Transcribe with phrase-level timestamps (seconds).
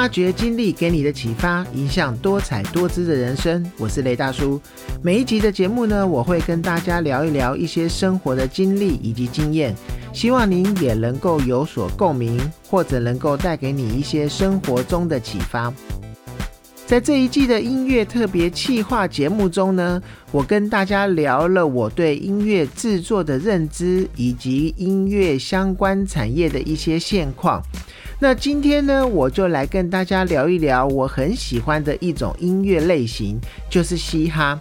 [0.00, 3.70] 发掘经历给你的启发，影响多彩多姿的人生。
[3.76, 4.58] 我是雷大叔。
[5.02, 9.76] 每一集的节目呢，我会跟大家聊一聊一些生活的经历以及经验，
[10.14, 15.70] 希望您也能够有所共鸣，或者能够带给你一些生活中的启发。
[16.86, 27.62] 在这一季的音乐特别企划节目中呢，我跟大家聊了我对音乐制作的认知，以及音乐相关产业的一些现况。
[28.22, 34.60] 那今天呢，我就来跟大家聊一聊我很喜欢的一种音乐类型，就是嘻哈。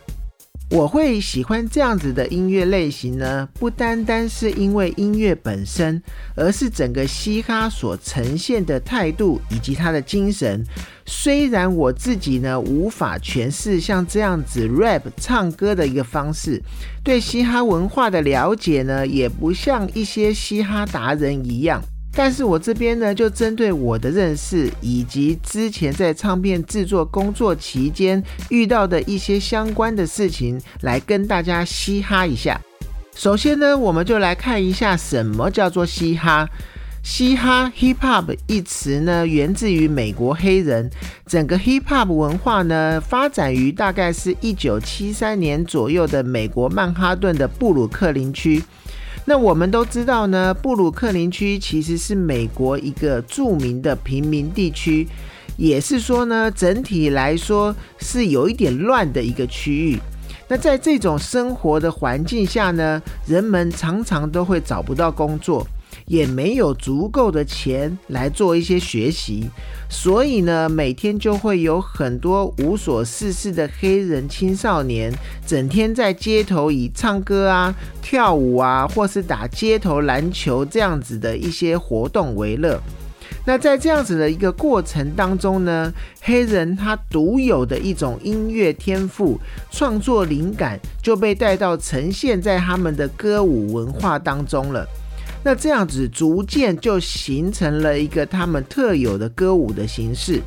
[0.71, 6.01] 我会喜欢这样子的音乐类型呢，不单单是因为音乐本身，
[6.37, 10.63] 而是整个嘻哈所呈现的态度以及它的精神。
[11.05, 16.63] 虽然我自己呢无法诠释像这样子 rap 唱歌的一个方式，
[17.03, 21.83] 对嘻哈文化的了解呢，也不像一些嘻哈达人一样。
[22.22, 32.59] 但是我这边呢，就针对我的认识，以及之前在唱片制作工作期间遇到的一些相关的事情，来跟大家嘻哈一下。
[33.16, 36.45] 首先呢，我们就来看一下什么叫做嘻哈。
[37.02, 40.92] 嘻哈 （hip hop） 一词呢，源自于美国黑人。
[41.25, 48.62] 整个 hip hop 文化呢，发展于大概是一九七三年左右的美国曼哈顿的布鲁克林区。
[49.30, 55.08] 那我们都知道呢，布鲁克林区其实是美国一个著名的平民地区，
[55.55, 60.00] 也是说呢，整体来说是有一点乱的一个区域。
[60.47, 65.63] 那在这种生活的环境下呢，人们常常都会找不到工作。
[66.09, 69.47] 也没有足够的钱来做一些学习，
[69.88, 75.13] 所以呢，每天就会有很多无所事事的黑人青少年，
[75.45, 82.81] 整天在街头以唱歌啊、跳舞啊，或是打街头篮球这样子的一些活动为乐。
[83.45, 89.39] 那在这样子的一个过程当中呢，黑人他独有的一种音乐天赋、
[89.69, 94.88] 创作灵感就被带到呈现在他们的歌舞文化当中了。
[95.44, 100.41] 那这样子逐渐就形成了一个他们特有的歌舞的形式，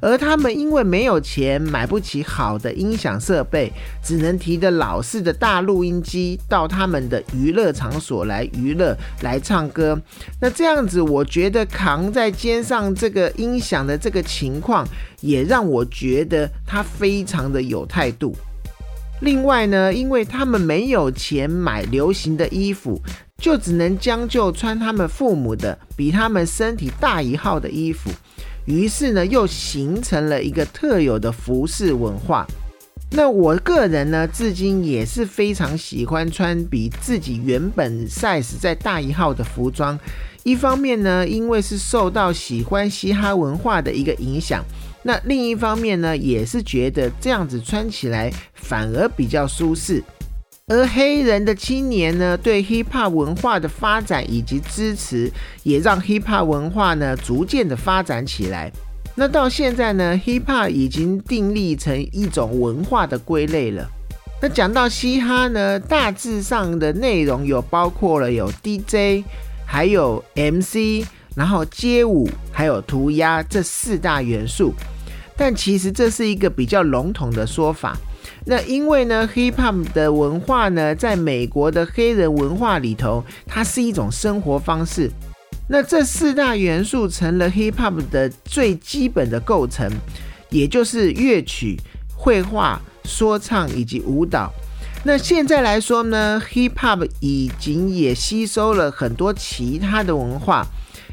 [0.00, 3.72] 而他们因为没有钱买不起好的音响设备，
[4.04, 10.00] 只能提着老式的大录音机到他们的娱乐场所来娱乐、来唱歌。
[10.40, 14.86] 那这样子，我觉得扛在肩上这个音响的这个情况，
[15.22, 18.36] 也让我觉得他非常的有态度。
[19.20, 23.00] 另外呢，因为他们没有钱买流行的衣服。
[23.40, 28.10] 就只能将就穿他们父母的比他们身体大一号的衣服，
[28.66, 32.46] 于是呢，又形成了一个特有的服饰文化。
[33.12, 39.98] 那我个人呢，至今也是非常喜欢穿比自己原本 size 再大一号的服装。
[40.42, 44.60] 一方面呢，因为是受到喜欢嘻哈文化的一个影响；
[45.02, 50.02] 那另一方面呢，也是觉得这样子穿起来反而比较舒适。
[50.66, 55.28] 而黑人的青年呢，对 hip hop 文化的发展以及支持，
[55.64, 58.70] 也让 hip hop 文化呢逐渐的发展起来。
[59.16, 63.88] 那到现在呢，hip hop 已经定立成一种文化的归类了。
[64.40, 69.24] 那讲到嘻哈呢，大致上的内容有包括了有 DJ，
[69.66, 74.72] 还有 MC，然后街舞，还有涂鸦这四大元素。
[75.40, 77.96] 但其实这是一个比较笼统的说法。
[78.44, 85.10] 那因为呢，hip hop 的文化呢，在美国的黑人文化里头，它是一种生活方式。
[85.66, 89.90] 那这四大元素成了 hip hop 的最基本的构成，
[90.50, 91.80] 也就是乐曲、
[92.14, 94.52] 绘画、说唱以及舞蹈。
[95.02, 100.66] 那现在来说呢，hip hop 已经也吸收了很多其他的文化。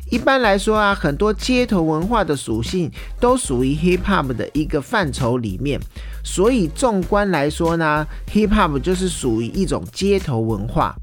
[0.10, 2.90] 一般来说啊，很多街头文化的属性
[3.20, 5.80] 都属于 hip hop 的一个范畴里面，
[6.24, 10.96] 所以纵观来说呢，hip hop 就是属于一种街头文化。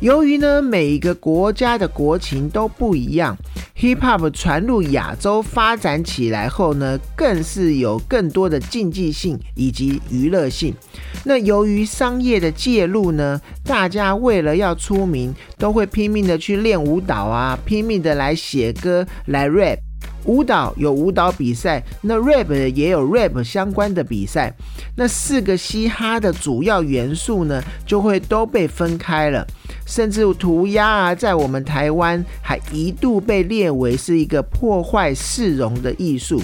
[0.00, 3.36] 由于呢，每一个国家的国情都不一样
[3.76, 10.74] ，hip hop 传入亚洲发展起来后呢，更是有更多的竞技性以及娱乐性。
[11.24, 19.78] 那由于商业的介入呢，大家为了要出名，都会拼命的去练舞蹈啊，拼命的来写歌来 rap。
[20.26, 24.54] 舞蹈有舞蹈比赛，那 rap 也有 rap 相关的比赛。
[24.96, 29.46] 那四个嘻哈的主要元素呢，就会都被分开了。
[29.86, 36.40] 甚至涂鸦啊，在我们台湾还一度被列为是一个破坏市容的艺术。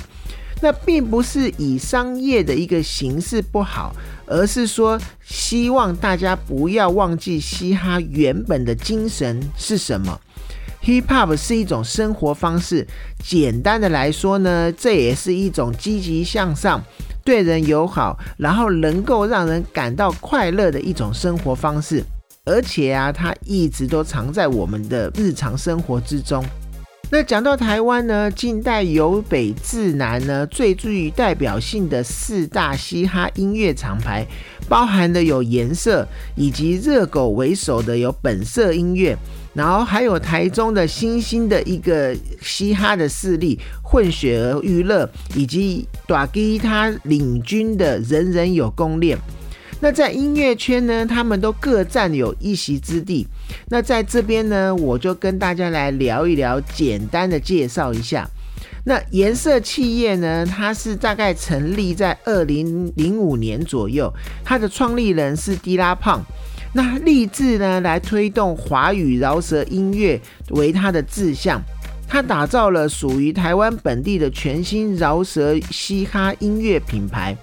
[0.62, 3.94] 那并不是以商业的一个形式不好，
[4.26, 10.20] 而是说希望大家不要忘记嘻哈原本的精神是什么。
[10.82, 12.86] Hip Hop 是一种生活方式，
[13.24, 16.80] 简单的来说呢，这也是一种积极向上、
[17.24, 22.04] 对人友好，然后能够让人感到快乐的一种生活方式。
[22.44, 26.44] 而且啊，它一直都藏在我们的日常生活之中。
[27.08, 34.26] 那讲到台湾呢，近代由北至南呢，最具代表性的四大嘻哈音乐厂牌，
[34.68, 39.16] 包含的有颜色以及热狗为首的有本色音乐，
[39.54, 49.16] 然后还有台中的新兴的一个嘻哈的势力混血儿娱乐，以及短吉他领军的人人有功练。
[49.80, 53.26] 那在音乐圈呢，他们都各占有一席之地。
[53.68, 58.28] 那在这边呢，我就跟大家来聊一聊，简单的介绍一下。
[58.84, 64.12] 那颜色企业呢，它是大概成立在二零零五年左右，
[64.44, 66.24] 它的创立人是迪拉胖。
[66.72, 70.20] 那立志呢，来推动华语饶舌音乐
[70.50, 71.60] 为他的志向。
[72.08, 77.36] 他打造了属于台湾本地的全新饶舌嘻哈音乐品牌。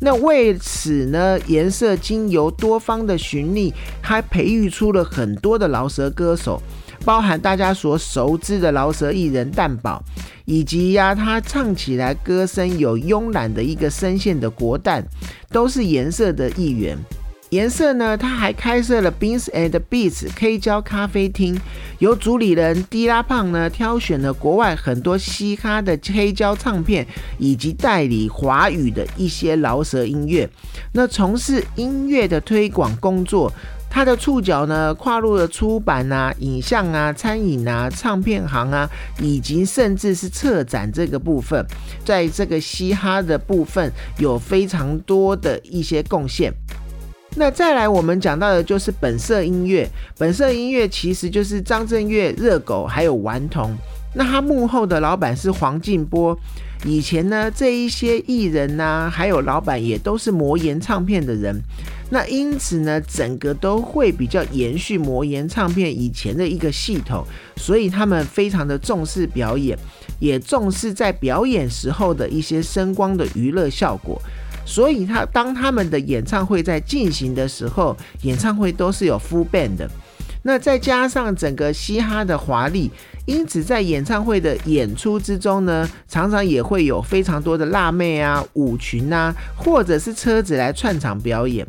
[0.00, 6.60] 那为此呢，颜色经由多方的寻觅，还培育出了很多的饶舌歌手，
[7.04, 10.02] 包含大家所熟知的饶舌艺人蛋宝，
[10.46, 15.06] 以及呀，他唱起来歌声有慵懒的一个声线的国蛋，
[15.50, 16.98] 都是颜色的一员。
[17.54, 18.16] 颜色呢？
[18.16, 21.56] 他还开设了 Beans and Beats K 胶咖啡厅，
[22.00, 27.06] 由主理人迪拉胖呢挑选了国外很多嘻哈的黑胶唱片，
[27.38, 30.50] 以及代理华语的一些饶舌音乐。
[30.90, 33.52] 那从事音乐的推广工作，
[33.88, 38.90] 他的触角呢跨入了出版啊、影像啊、餐饮啊、唱片行啊，
[39.20, 41.64] 以及甚至是策展这个部分，
[42.04, 46.52] 在这个嘻哈的部分有非常多的一些贡献。
[47.36, 49.88] 那再来，我们讲到的就是本色音乐。
[50.16, 53.76] 本色音乐其实就是张震岳、热狗还有顽童。
[54.14, 56.38] 那他幕后的老板是黄靖波。
[56.86, 61.58] 以前呢，这一些艺人呐，还有老板也都是魔岩唱片的人。
[62.10, 67.24] 那因此呢，整个都会比较延续魔岩唱片以前的一个系统，
[67.56, 69.76] 所以他们非常的重视表演，
[70.20, 74.20] 也重视在表演时候的一些声光的娱乐效果。
[74.64, 79.88] 所以，他当他们的演唱会在进行的时候，演唱会都是有 full band 的。
[80.46, 82.90] 那再加上整个嘻哈的华丽，
[83.24, 91.66] 因此在演唱会的演出之中呢，常常也会有非常多的辣妹啊、舞裙啊，或者是车子来串场表演。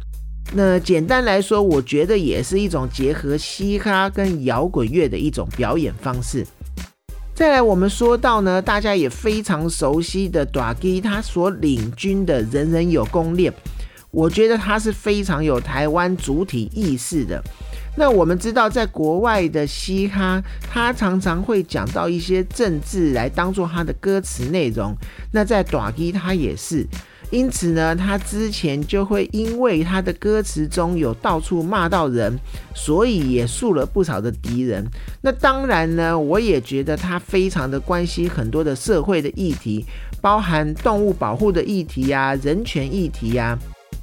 [0.53, 6.45] 那简单来说，我觉得也是一种结合嘻哈跟摇滚乐的一种表演方式。
[7.35, 13.53] 再来，我们说到呢，大家也非常熟悉的 d a g 他所领军的人人有攻略，
[14.09, 17.43] 我觉得他是非常有台湾主体意识的。
[17.97, 24.95] 那我们知道，在国外的嘻哈，他常常会讲到一些政治来当做他的歌词内容。
[25.33, 26.87] 那在 d a g 他也是。
[27.31, 32.37] 因此呢，他之前就会因为他的歌词中有到处骂到人，
[32.73, 34.85] 所以也树了不少的敌人。
[35.21, 39.85] 那当然呢，我也觉得他非常的关心很多的社会的议题，
[40.21, 43.57] 包含动物保护的议题呀、人权议题呀。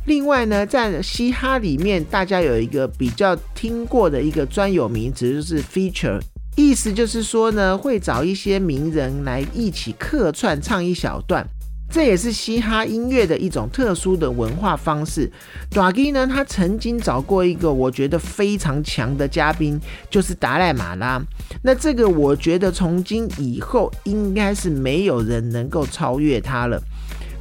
[0.07, 6.21] 另外呢，在嘻哈里面，大家有一个比较听过的一个专有名词，就是 feature，
[6.57, 11.47] 意思就是说呢，会找一些名人来一起客串唱一小段。
[11.93, 15.31] 这也是嘻哈音乐的一种特殊的文化方式。
[15.71, 21.23] Dagi 呢，他曾经找过一个我觉得非常强的嘉宾，就是达赖马拉。
[21.63, 26.83] 那这个我觉得从今以后应该是没有人能够超越他了。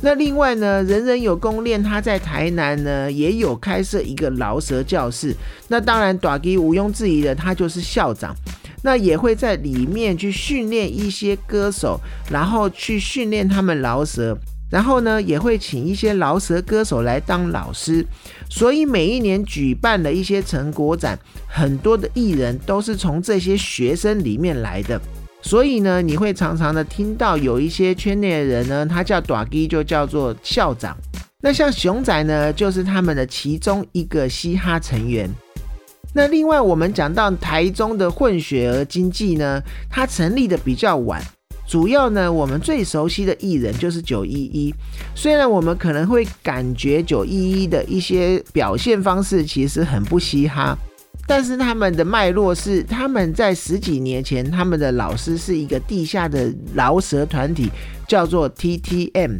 [0.01, 5.33] 那另外呢，人人有功练，他在台南呢也有开设一个饶舌教室。
[5.69, 8.35] 那当然，，Dagi 毋庸置疑的，他就是校长。
[8.83, 14.37] 那也会在里面去训练一些歌手，然后去训练他们饶舌，
[14.71, 18.05] 然后呢也会请一些饶舌歌手来当老师，
[18.49, 24.99] 所以每一年举办的一些成果展，很多的艺人都是从这些学生里面来的，
[25.41, 30.97] 所以呢你会常常的听到有一些圈内的人呢，他叫短基就叫做校长，
[31.41, 35.29] 那像熊仔呢就是他们的其中一个嘻哈成员。
[36.13, 41.21] 那另外，我们讲到台中的混血儿经济呢，它成立的比较晚，
[41.65, 44.73] 主要呢，我们最熟悉的艺人就是九一一。
[45.15, 50.77] 虽然我们可能会感觉九一一的一些表现方式其实很不嘻哈，
[51.25, 57.69] 但是他们的脉络是他们在十几年前，他们的老师是一个地下的饶舌团体，
[58.05, 59.37] 叫做 T T M。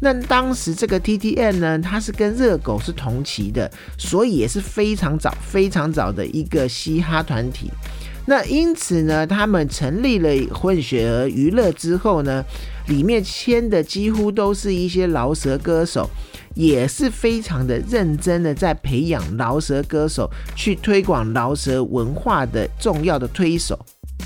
[0.00, 7.70] 那当时这个 T T N 呢，它是跟热狗是同期的，所以也是非常早、非常早的一个嘻哈团体。
[8.26, 12.44] 那因此呢，他们成立了混血儿娱乐之后呢，
[12.86, 16.08] 里面签的几乎都是一些饶舌歌手。
[16.54, 23.78] 也是非常的认真的在培养饶舌歌手，去推广饶舌文化的重要的推手。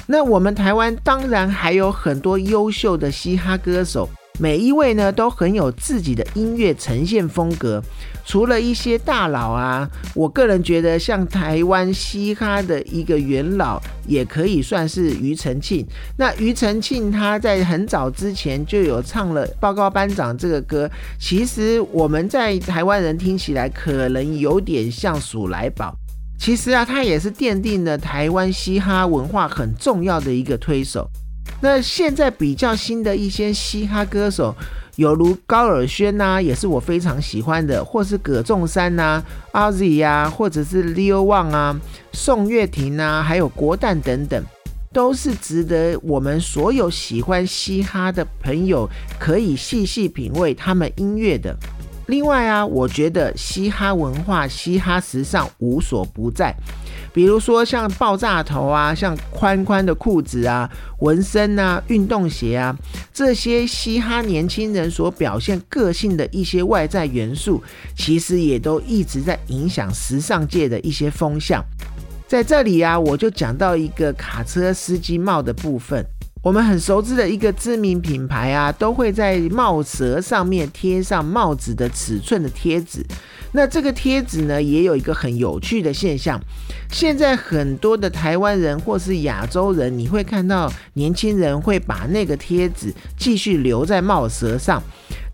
[0.06, 4.08] 那我们台湾当然还有很多优秀的嘻哈歌手。
[4.42, 7.80] 每一位呢都很有自己的音乐呈现风格，
[8.26, 15.86] 除了一些大佬啊，我个人觉得像台湾嘻哈的一个元老，也可以算是庾澄庆。
[16.18, 25.94] 那庾澄庆他在很早之前就有唱了《报告班长》这个歌，其实我们在台湾人听起来可能有点像鼠来宝，
[26.36, 31.08] 其实啊，他也是奠定了台湾嘻哈文化很重要的一个推手。
[31.62, 34.52] 那现在比较新的一些嘻哈歌手，
[34.96, 41.80] 有如高尔宣呐，也是我非常喜欢的，或是葛仲山呐、阿 Z 呀，或者是 Leo Wang 啊、
[42.12, 44.42] 宋岳庭啊，还有国蛋等等，
[44.92, 48.90] 都是值得我们所有喜欢嘻哈的朋友
[49.20, 51.56] 可以细细品味他们音乐的。
[52.08, 56.52] 另外啊，我觉得嘻哈文化、嘻哈时尚无所不在。
[57.12, 62.74] 比如说像爆炸头啊，像宽宽的裤子啊、纹身啊、运动鞋啊，
[63.12, 67.62] 这些嘻哈年轻人所表现个性的一些外在元素，
[67.96, 71.62] 其实也都一直在影响时尚界的一些风向。
[72.26, 76.02] 在这里啊，我就讲到一个卡车司机帽的部分。
[76.42, 83.06] 我们很熟知的一个知名品牌啊，都会在帽舌上面贴上帽子的尺寸的贴纸。
[83.52, 86.40] 那这个贴纸呢，也有一个很有趣的现象。
[86.90, 94.82] 现在很多的台湾人或是亚洲人，你会看到年轻人会把那个贴纸继续留在帽舌上。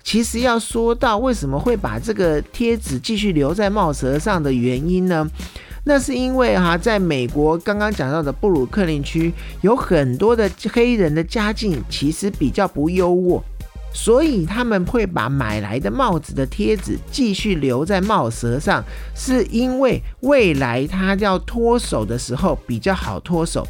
[0.02, 5.26] 其实要说到为什么会把这个贴纸继续留在帽舌上的原因呢？
[5.84, 9.32] 那是因为哈，在美国刚刚讲到的布鲁克林区，
[9.62, 13.42] 有很多的黑人的家境其实比较不优渥，
[13.94, 23.66] 所以他们会把买来的帽子的贴纸继续留在帽舌上，是因为未来他要脱手的时候比较好脱手。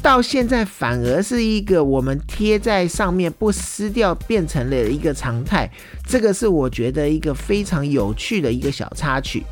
[0.00, 5.68] 到现在反而是一个我们贴在上面不撕掉，变成了一个常态。
[6.06, 9.42] 这个是我觉得一个非常有趣的一个小插曲。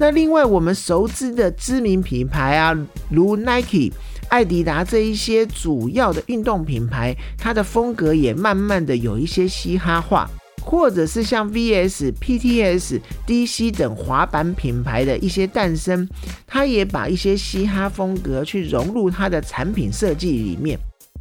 [0.00, 2.74] 那另外，我们熟知的知名品牌啊，
[3.10, 3.92] 如 Nike、
[4.30, 10.26] 艾迪达这一些主要的运动品牌，它的风格也慢慢的有一些嘻哈化，
[10.62, 16.08] 或者是像 VS、PTS、DC 等滑板品牌的一些诞生，
[16.46, 20.78] 它也把一些嘻哈风格去融入它的产品设计里面。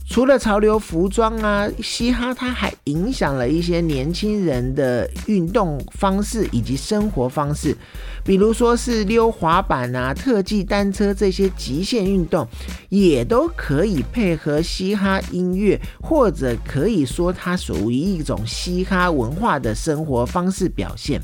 [0.10, 7.78] 除了潮流服装啊，嘻哈它还影响了一些年轻人的运动方式以及生活方式，
[8.26, 12.46] 比如说是溜滑板啊、特技单车这些极限运动，
[12.90, 21.22] 也都可以配合嘻哈音乐，或者可以说它属于一种嘻哈文化的生活方式表现。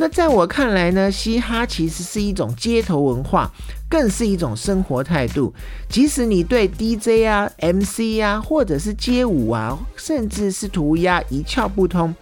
[0.00, 3.50] 那在我看来呢，嘻哈其实是一种街头文化，
[3.90, 5.52] 更是一种生活态度。
[5.88, 12.14] 即使你对 DJ 啊、MC 啊，或者是街舞啊，甚至是涂鸦一窍不通，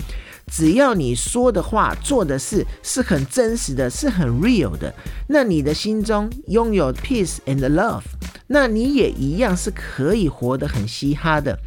[0.50, 4.94] 只要你说的话、做的事是很真实的，是很 real 的，
[5.28, 8.04] 那你的心中拥有 peace and love，
[8.46, 11.58] 那你也一样是可以活得很嘻哈的。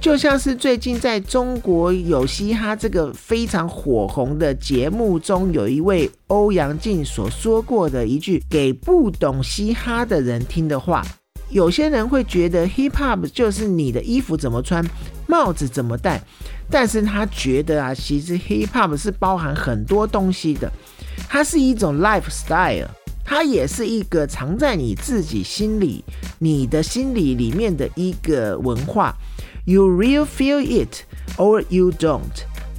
[0.00, 11.04] 就像是最近在中国有嘻哈这个非常火红的节目中，有一位欧阳靖所说过的一句给不懂嘻哈的人听的话。
[11.50, 14.84] 有些人会觉得 hip hop 就是你的衣服怎么穿，
[15.26, 16.22] 帽子怎么戴，
[16.70, 20.70] 但是他觉得啊，其实 hip hop 是包含很多东西的，
[21.28, 22.86] 它是一种 lifestyle，
[23.24, 26.04] 它也是一个藏在你自己心里、
[26.38, 29.12] 你的心里里面的一个文化。
[29.68, 31.02] You real feel it
[31.36, 32.22] or you don't，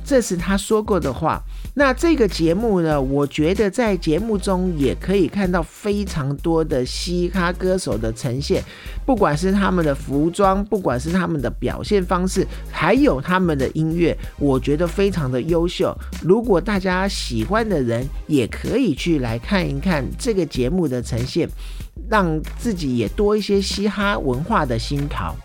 [0.04, 1.40] 这是他说过的话。
[1.76, 8.64] 那这个节目呢，我觉得在节目中也可以看到非常多的嘻哈歌手的呈现，
[9.06, 15.96] 不管是他们的服装，不管是他们的表现方式，还有他们的音乐，我觉得非常的优秀。
[16.24, 21.48] 如果大家喜欢的人，也可以去来看一看这个节目的呈现，
[22.10, 25.36] 让自己也多一些嘻哈文化的心陶。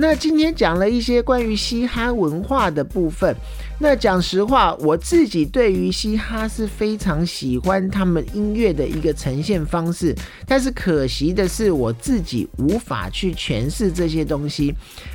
[0.00, 3.34] 那今天讲了一些关于嘻哈文化的部分。
[3.80, 10.14] 那讲实话，我自己对于嘻哈是非常喜欢他们音乐的一个呈现方式。
[10.46, 14.72] 但是可惜的是，我自己无法去诠释这些东西。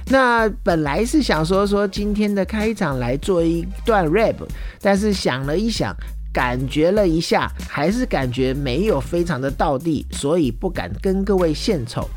[0.10, 4.36] 那本来是想说说今天的开场来做一段 rap，
[4.82, 5.96] 但是想了一想。
[6.34, 12.10] 感觉了一下，还是感觉没有非常的到地，所以不敢跟各位献丑。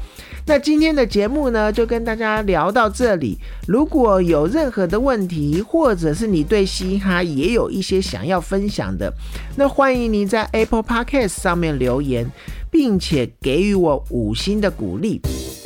[0.48, 3.36] 那今天的节目呢，就跟大家聊到这里。
[3.66, 9.12] 如果有任何的问题，或者是你对嘻哈也有一些想要分享的，
[9.56, 12.30] 那欢迎你在 Apple Podcast 上面留言，
[12.70, 15.20] 并且给予我五星的鼓励。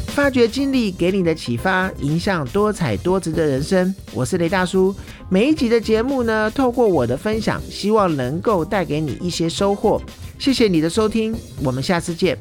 [0.09, 3.95] 发掘经历给你的启发，影响多彩多姿的人生。
[4.15, 4.95] 我是雷大叔。
[5.29, 10.01] 每一集的节目呢，透过我的分享，希望能够带给你一些收获。
[10.39, 12.37] 谢谢你的收听，我们下次见。